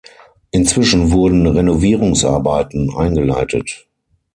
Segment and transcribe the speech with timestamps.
[0.49, 3.85] Inzwischen wurden Renovierungsarbeiten eingeleitet.